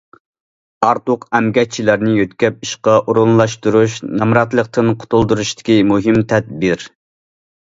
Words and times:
ئارتۇق 0.85 1.27
ئەمگەكچىلەرنى 1.39 2.13
يۆتكەپ 2.19 2.65
ئىشقا 2.67 2.95
ئورۇنلاشتۇرۇش 3.03 3.99
نامراتلىقتىن 4.23 4.91
قۇتۇلدۇرۇشتىكى 5.05 5.77
مۇھىم 5.93 6.23
تەدبىر. 6.33 6.89